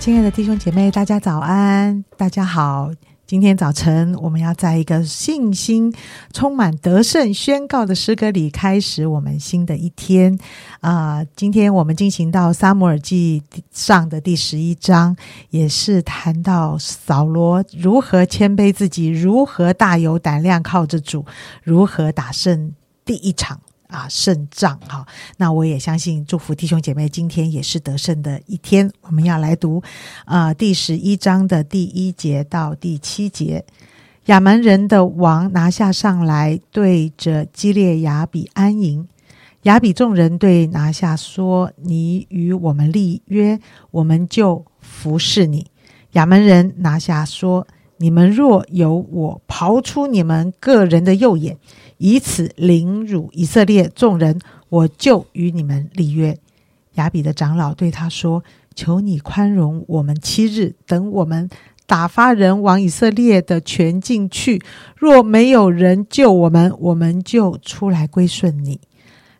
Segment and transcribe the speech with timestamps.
[0.00, 2.02] 亲爱的弟兄姐妹，大家早安！
[2.16, 2.90] 大家好，
[3.26, 5.92] 今天早晨我们要在一个信心
[6.32, 10.38] 充满得胜宣告的诗歌里开始我们新的一天
[10.80, 11.22] 啊！
[11.36, 15.14] 今天我们进行到撒母耳记上的第十一章，
[15.50, 21.26] 也是谈到扫罗如何谦卑自己，如何大有胆量靠着主，
[21.62, 22.72] 如何打胜
[23.04, 23.60] 第一场。
[23.90, 25.06] 啊，胜仗哈！
[25.36, 28.90] 那我也相信，祝福弟兄姐妹，今天也是得胜的一天。
[29.02, 29.82] 我们要来读
[30.24, 33.64] 啊，第十一章的第一节到第七节。
[34.26, 39.08] 亚门人的王拿下上来，对着基列雅比安营。
[39.62, 43.58] 雅比众人对拿下说：“你与我们立约，
[43.90, 45.66] 我们就服侍你。”
[46.12, 47.66] 亚门人拿下说
[48.00, 51.56] ：“你们若有我刨出你们个人的右眼。”
[52.02, 56.38] 以此凌辱以色列众人，我就与你们立约。
[56.94, 58.42] 亚比的长老对他说
[58.74, 61.50] ：“求你宽容我们七日，等我们
[61.86, 64.62] 打发人往以色列的全境去。
[64.96, 68.80] 若没有人救我们，我们就出来归顺你。”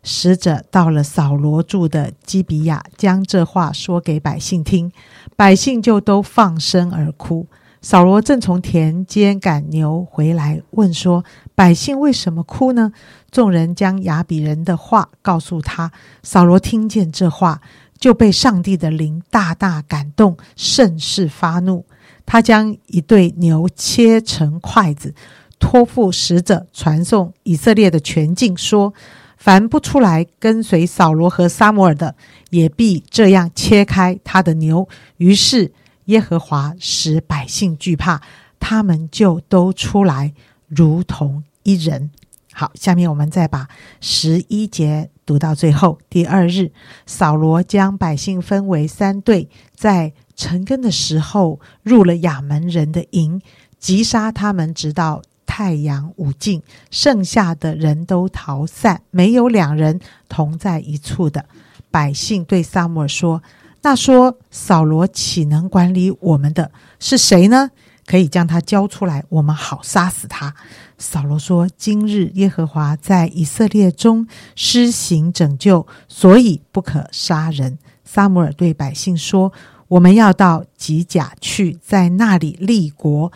[0.03, 4.91] 使者到了扫罗住的基比亚，将这话说给百姓听，
[5.35, 7.47] 百姓就都放声而哭。
[7.81, 12.93] 扫罗正从田间赶牛回来，问说：“百姓为什么哭呢？”
[13.31, 15.91] 众人将亚比人的话告诉他。
[16.21, 17.59] 扫罗听见这话，
[17.97, 21.83] 就被上帝的灵大大感动，甚是发怒。
[22.23, 25.15] 他将一对牛切成筷子，
[25.57, 28.93] 托付使者传送以色列的全境，说
[29.37, 32.13] ：“凡不出来跟随扫罗和撒摩尔的，
[32.51, 35.71] 也必这样切开他的牛。”于是。
[36.05, 38.21] 耶和华使百姓惧怕，
[38.59, 40.33] 他们就都出来，
[40.67, 42.11] 如同一人。
[42.53, 43.67] 好，下面我们再把
[44.01, 45.99] 十一节读到最后。
[46.09, 46.71] 第二日，
[47.05, 53.41] 扫罗将百姓分为三队，在晨更的时候入了亚门人的营，
[53.79, 61.45] 击杀他们，直到太阳午尽，剩下的人都逃散，没有两人同在一处的。
[61.89, 63.41] 百姓对撒母耳说。
[63.83, 67.71] 那说扫罗岂能管理我们的是谁呢？
[68.05, 70.53] 可以将他交出来，我们好杀死他。
[70.97, 79.53] 扫罗说：“今日耶和华在以色列中施行拯救，所以不可杀人。”撒母尔对百姓说
[79.87, 83.31] ：“我们要到吉甲去，在那里立国。”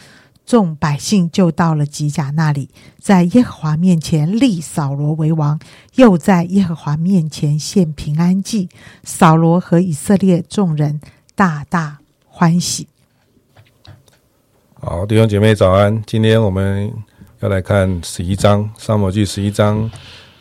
[0.45, 2.69] 众百姓就到了吉甲那里，
[2.99, 5.59] 在耶和华面前立扫罗为王，
[5.95, 8.69] 又在耶和华面前献平安祭。
[9.03, 11.01] 扫罗和以色列众人
[11.33, 11.97] 大大
[12.27, 12.87] 欢喜。
[14.75, 16.03] 好，弟兄姐妹早安！
[16.05, 16.93] 今天我们
[17.39, 19.89] 要来看十一章《沙漠记》十一章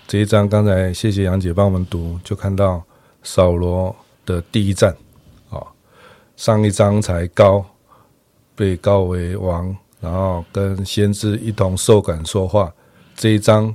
[0.06, 0.46] 这一章。
[0.46, 2.82] 刚才谢谢杨姐帮我们读，就看到
[3.22, 4.94] 扫罗的第一战。
[5.48, 5.64] 啊，
[6.36, 7.64] 上一章才高
[8.54, 9.74] 被告为王。
[10.04, 12.70] 然后跟先知一同受感说话，
[13.16, 13.74] 这一章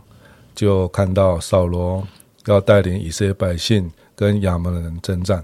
[0.54, 2.08] 就看到扫罗
[2.46, 5.44] 要带领以色列百姓跟亚门人征战。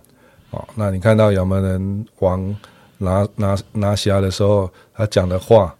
[0.51, 2.55] 哦，那你看到亚门人王
[2.99, 5.75] 拿拿拿辖的时候，他讲的话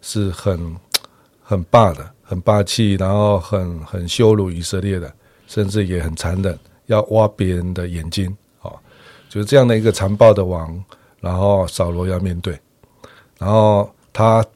[0.00, 0.76] 是很
[1.42, 5.12] 很霸的，很霸气，然后很很羞辱以色列的，
[5.48, 8.32] 甚至也很残忍，要挖别人的眼睛。
[8.62, 8.72] 哦，
[9.28, 10.80] 就是这样的一个残暴的王，
[11.20, 12.56] 然后扫罗要面对，
[13.36, 13.90] 然后。
[14.14, 14.46] 他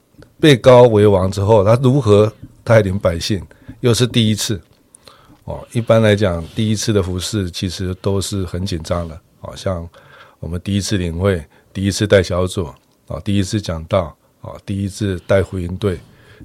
[0.41, 2.33] 被高为王之后，他如何
[2.63, 3.43] 带领百姓？
[3.81, 4.59] 又是第一次
[5.45, 5.67] 哦。
[5.73, 9.21] 一般来讲，第一次的服饰其实都是很紧张的。
[9.41, 9.87] 好像
[10.39, 12.67] 我们第一次领会、第一次带小组
[13.09, 15.99] 啊、第一次讲道啊、第一次带福音队，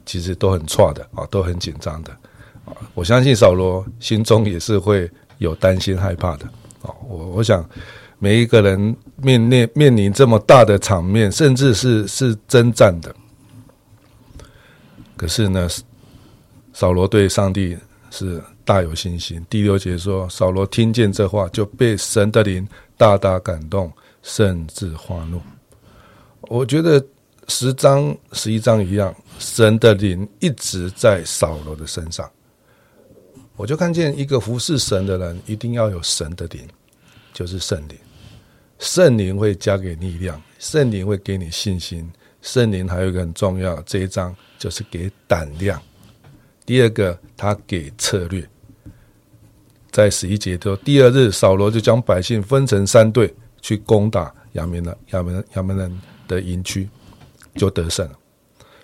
[0.05, 2.11] 其实都很错的啊，都很紧张的
[2.65, 2.73] 啊。
[2.95, 6.45] 我相信扫罗心中也是会有担心、害怕的
[6.81, 6.89] 啊。
[7.07, 7.63] 我我想。
[8.23, 13.13] 每一个人面面面临这么大的场面，甚至是是征战的，
[15.17, 15.67] 可是呢，
[16.71, 17.77] 扫罗对上帝
[18.11, 19.45] 是大有信心。
[19.49, 22.65] 第六节说，扫罗听见这话，就被神的灵
[22.95, 23.91] 大大感动，
[24.21, 25.41] 甚至发怒。
[26.43, 27.05] 我觉得
[27.49, 32.31] 十章十一章一样，神的灵一直在扫罗的身上。
[33.57, 36.65] 我就看见一个服侍神的人，一定要有神的灵，
[37.33, 37.97] 就是圣灵。
[38.83, 42.11] 圣灵会加给力量，圣灵会给你信心。
[42.41, 45.81] 圣灵还有一个很重要，这一章就是给胆量。
[46.65, 48.45] 第二个，他给策略。
[49.89, 56.89] 在十一节说，第二日扫罗就将百姓分成三队去攻打亚门人、亚门亚门人的营区，
[57.55, 58.19] 就得胜了。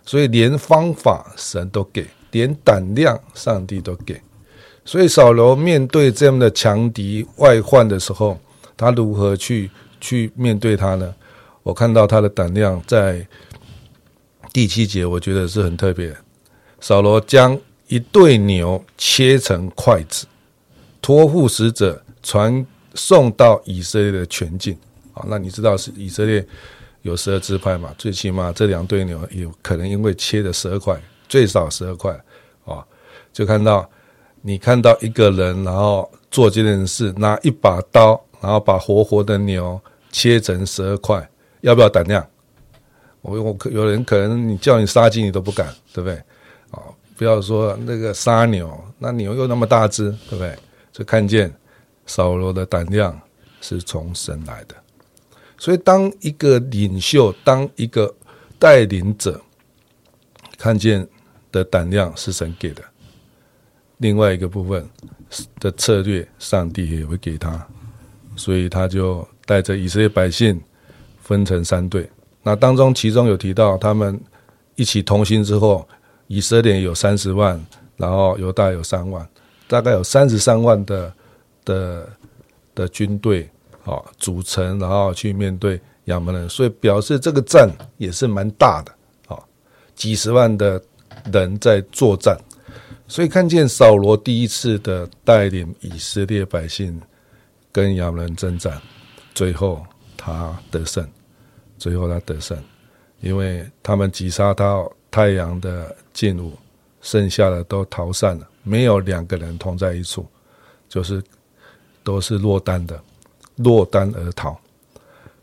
[0.05, 4.19] 所以连方法神都给，连胆量上帝都给。
[4.85, 8.39] 所以扫罗面对这样的强敌外患的时候，
[8.77, 9.69] 他如何去？
[9.99, 11.13] 去面对他呢？
[11.63, 13.25] 我看到他的胆量在
[14.51, 16.15] 第七节，我觉得是很特别。
[16.79, 20.25] 扫罗将一对牛切成筷子，
[21.01, 22.65] 托付使者传
[22.95, 24.75] 送到以色列的全境。
[25.13, 26.45] 啊，那你知道是以色列
[27.01, 27.93] 有十二支派嘛？
[27.97, 32.17] 最起码这两对牛有可能因为切的十二块，最少十二块
[32.65, 32.83] 啊，
[33.33, 33.87] 就看到
[34.41, 39.79] 你看到一个人，然后做这件事，拿一把刀，然后把活活的牛
[40.11, 41.29] 切成十二块，
[41.61, 42.25] 要不要胆量？
[43.21, 46.15] 我我可有人可能你叫你杀鸡，你都不敢，对不对？
[46.71, 46.81] 啊，
[47.17, 50.57] 不要说那个杀牛，那牛又那么大只，对不对？
[50.91, 51.53] 就看见
[52.05, 53.19] 扫罗的胆量
[53.61, 54.75] 是从神来的。
[55.57, 58.13] 所以，当一个领袖，当一个
[58.57, 59.39] 带领者，
[60.57, 61.05] 看见
[61.51, 62.81] 的胆量是神给的。
[63.97, 64.89] 另外一个部分
[65.59, 67.67] 的策略，上帝也会给他。
[68.37, 70.61] 所以，他就带着以色列百姓
[71.19, 72.07] 分成三队。
[72.43, 74.19] 那当中，其中有提到他们
[74.75, 75.87] 一起同心之后，
[76.27, 77.59] 以色列有三十万，
[77.97, 79.27] 然后犹大有三万，
[79.67, 81.13] 大概有三十三万的
[81.65, 82.09] 的
[82.75, 83.49] 的军队。
[83.85, 87.67] 啊，组成然后去面对亚门人，所以表示这个战
[87.97, 88.91] 也是蛮大的
[89.33, 89.39] 啊，
[89.95, 90.79] 几十万的
[91.31, 92.37] 人在作战，
[93.07, 97.01] 所以看见扫罗第一次的带领以色列百姓
[97.71, 98.79] 跟亚门人征战，
[99.33, 99.85] 最后
[100.15, 101.07] 他得胜，
[101.77, 102.57] 最后他得胜，
[103.21, 106.53] 因为他们击杀到太阳的进入，
[107.01, 110.25] 剩下的都逃散了，没有两个人同在一处，
[110.87, 111.23] 就是
[112.03, 112.99] 都是落单的。
[113.61, 114.57] 落单而逃，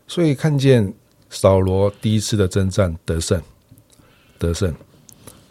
[0.07, 0.91] 所以看见
[1.29, 3.39] 扫罗第一次的征战得胜，
[4.39, 4.73] 得胜，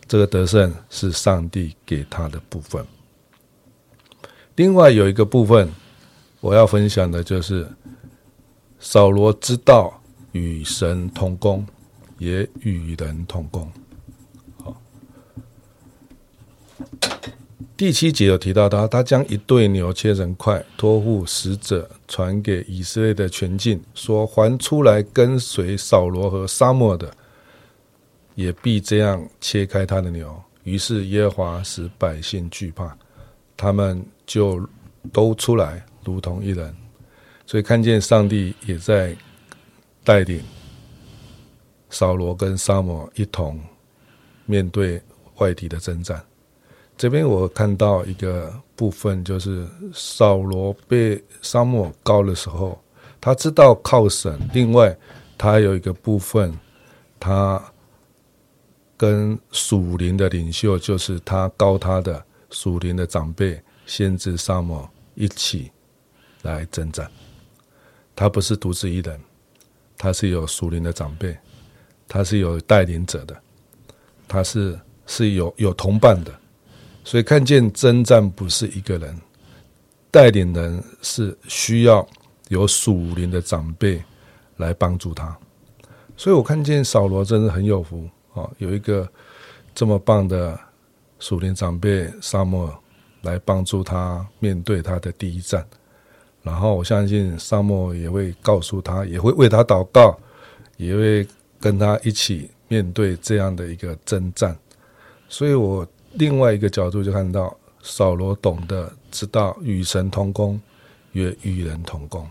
[0.08, 2.84] 这个得胜是上帝给他的部分。
[4.56, 5.70] 另外有一个部分
[6.40, 7.64] 我要分享的就是，
[8.78, 10.00] 扫罗知道
[10.32, 11.66] 与神同工，
[12.18, 13.70] 也与人同工。
[14.62, 14.76] 好。
[17.76, 27.14] 第七节有提到他，他将一对牛切成块，托付使者传给以色列的全境，说：“还出来跟随扫罗和沙漠的，
[28.34, 30.34] 也必这样切开他的牛。”
[30.64, 32.96] 于是耶和华使百姓惧怕，
[33.56, 34.66] 他们就
[35.12, 36.74] 都出来，如同一人。
[37.46, 39.16] 所以看见上帝也在
[40.02, 40.42] 带领
[41.88, 43.60] 扫罗跟沙漠一同
[44.44, 45.00] 面对
[45.36, 46.22] 外敌的征战。
[46.96, 52.78] 这边我看到一个部分，就是扫罗被沙漠高的时候，
[53.20, 54.38] 他知道靠神。
[54.52, 54.96] 另外，
[55.36, 56.58] 他有一个部分，
[57.20, 57.62] 他
[58.96, 65.70] 跟属灵的领袖，就是他高他的属灵的长辈，先知沙漠一起
[66.42, 67.10] 来征战。
[68.16, 69.20] 他不是独自一人，
[69.96, 71.36] 他是有属灵的长辈，
[72.08, 73.36] 他是有带领者的，
[74.26, 74.76] 他是
[75.06, 76.34] 是有有同伴的。
[77.04, 79.16] 所以看见征战不是一个人
[80.10, 82.04] 带领人，是需要
[82.48, 84.02] 有属灵的长辈
[84.56, 85.36] 来帮助他。
[86.16, 89.06] 所以我看见扫罗真的很有福啊，有一个
[89.74, 90.58] 这么棒的
[91.20, 92.74] 属灵长辈沙漠
[93.20, 95.64] 来帮助他面对他的第一战。
[96.46, 100.18] 然后我相信沙漠也会告诉他，也会为他祷告，
[100.78, 101.28] 也会
[101.60, 104.56] 跟他一起面对这样的一个征战。
[105.28, 105.86] 所以我。
[106.18, 110.58] 另外一个角度就看到扫罗懂得知道与神同工，
[111.12, 112.26] 也与人同工，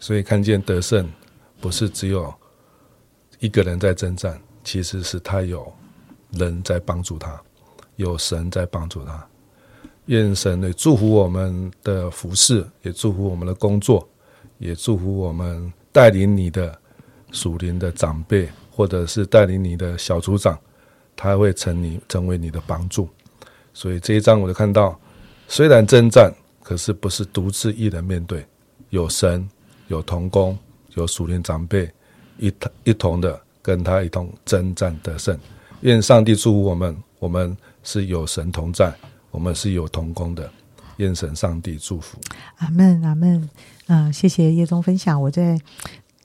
[0.00, 1.08] 所以看见得胜
[1.60, 2.34] 不是只有
[3.38, 5.72] 一个人在征战，其实是他有
[6.32, 7.40] 人在帮助他，
[7.94, 9.24] 有神在帮助他。
[10.08, 14.06] 愿神也祝福我们的服饰，也祝福我们的工作，
[14.58, 16.78] 也祝福我们带领你的
[17.30, 20.58] 属灵的长辈，或者是带领你的小组长。
[21.20, 23.08] 他会成你成为你的帮助，
[23.74, 24.96] 所以这一章我就看到，
[25.48, 28.46] 虽然征战，可是不是独自一人面对，
[28.90, 29.44] 有神，
[29.88, 30.56] 有同工，
[30.94, 31.90] 有属灵长辈，
[32.38, 32.52] 一
[32.84, 35.36] 一同的跟他一同征战得胜。
[35.80, 38.96] 愿上帝祝福我们，我们是有神同在，
[39.38, 40.50] 我们是有同工的。
[40.96, 42.18] 愿神上帝祝福。
[42.56, 43.48] 阿门，阿门。
[43.86, 45.22] 嗯，谢谢叶中分享。
[45.22, 45.56] 我在。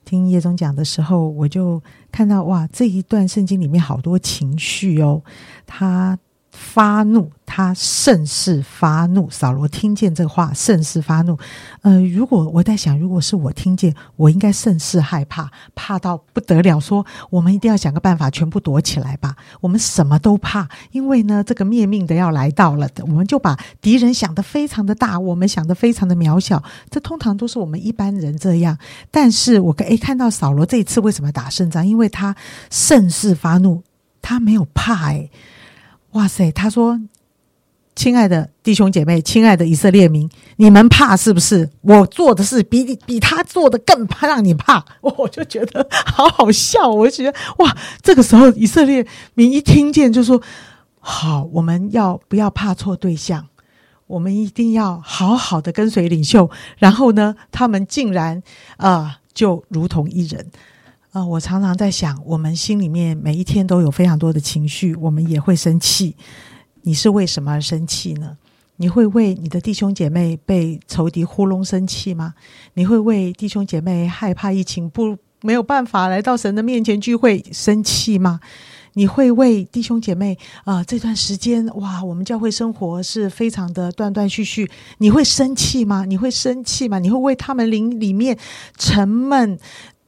[0.04, 5.22] 听叶总讲的时候，我就看到哇，这一段圣经里面好多情绪哦。
[5.64, 6.18] 他
[6.54, 9.28] 发怒，他甚是发怒。
[9.28, 11.36] 扫罗听见这话，甚是发怒。
[11.82, 16.78] 呃，如果我在想，如果是我听见，我应该甚是害怕，怕到不得了。
[16.78, 19.34] 说我们一定要想个办法，全部躲起来吧。
[19.60, 22.88] 我们什么都怕，因为呢，这个灭命的要来到了。
[23.00, 26.62] 我们就把敌人想得非常的大，我们想得非常的渺小。
[26.88, 28.78] 这通常都是我们一般人这样。
[29.10, 31.84] 但是我跟诶看到扫罗这一次为什么打胜仗？
[31.84, 32.34] 因为他
[32.70, 33.82] 甚是发怒，
[34.22, 35.30] 他没有怕诶
[36.14, 36.50] 哇塞！
[36.52, 37.00] 他说
[37.96, 41.68] ：“亲爱的弟兄姐妹，亲爱的以色列民，你们怕是不是？
[41.80, 47.76] 我做的事比你比他做的更怕，让你怕。” 我就觉得好好笑，我就觉得哇！
[48.00, 49.04] 这个时候以色列
[49.34, 50.40] 民一听见就说
[51.00, 53.48] ：“好，我们要不要怕错对象？
[54.06, 58.40] 我们一定要好好的跟随领袖。”然后呢，他们竟然
[58.76, 60.50] 啊，就如同一人。
[61.14, 66.16] 啊，我常常在想，我们心里面每一天都有非常多的情绪，我们也会生气。
[66.82, 68.36] 你是为什么而生气呢？
[68.78, 72.34] 你会为你的弟兄姐妹被仇敌糊弄生气吗？
[72.72, 78.40] 你会为弟兄姐妹害怕疫情不没有办法来到神的面前聚会生气吗？
[78.94, 84.68] 你会为弟兄姐妹啊这段时间哇，我们教会生活是非常的断断续续，
[84.98, 86.04] 你会生气吗？
[86.06, 86.98] 你会生气吗？
[86.98, 88.36] 你会为他们灵里面
[88.76, 89.56] 沉闷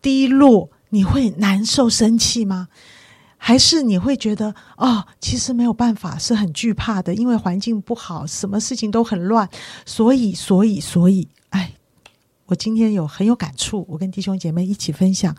[0.02, 0.68] 低落？
[0.90, 2.68] 你会难受、生气吗？
[3.38, 9.48] 还是你会觉得哦，其实没有办法，是很惧怕的，因为环境不好，什么事情都很乱，
[9.84, 11.74] 所以，所以，所以，哎，
[12.46, 15.36] 我今天有很有感触，我跟弟兄姐妹一起分享，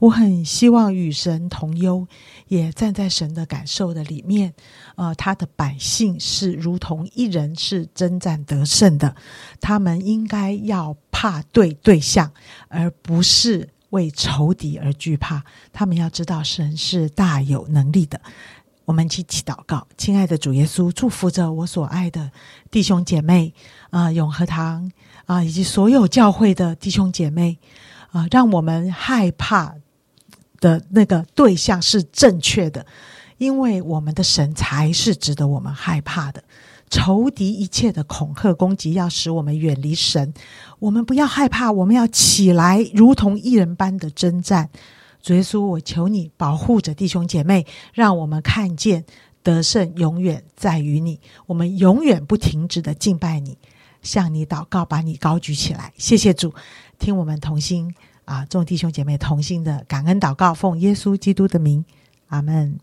[0.00, 2.06] 我很希望与神同忧，
[2.48, 4.52] 也站在神的感受的里面，
[4.96, 9.14] 呃，他的百姓是如同一人是征战得胜的，
[9.60, 12.32] 他们应该要怕对对象，
[12.68, 13.70] 而不是。
[13.90, 18.20] 为仇敌而惧怕，他们要知道神是大有能力的。
[18.84, 22.30] 我们一起祷告，亲爱的主耶稣，祝福着我所爱的
[22.70, 23.52] 弟兄姐妹
[23.90, 24.90] 啊，永和堂
[25.24, 27.58] 啊，以及所有教会的弟兄姐妹
[28.12, 29.74] 啊，让我们害怕
[30.60, 32.86] 的那个对象是正确的，
[33.38, 36.44] 因为我们的神才是值得我们害怕的。
[36.88, 40.32] 仇敌一切的恐吓攻击，要使我们远离神。
[40.78, 44.70] 我们不要害怕，我们要起来，如同一人般的征战。
[45.20, 49.04] 主耶稣，我求你保护着弟兄姐妹，让我们看见
[49.42, 51.18] 得胜永远在于你。
[51.46, 53.58] 我们永远不停止的敬拜你，
[54.02, 55.92] 向你祷告，把你高举起来。
[55.98, 56.54] 谢谢主，
[57.00, 57.92] 听我们同心
[58.24, 61.84] 啊，众弟兄姐妹同心的感恩祷告，奉耶稣基督的名，
[62.28, 62.78] 阿门。